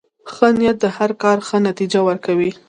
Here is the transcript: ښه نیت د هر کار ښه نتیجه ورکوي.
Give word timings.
ښه 0.33 0.47
نیت 0.57 0.77
د 0.83 0.85
هر 0.97 1.11
کار 1.23 1.37
ښه 1.47 1.57
نتیجه 1.67 1.99
ورکوي. 2.03 2.51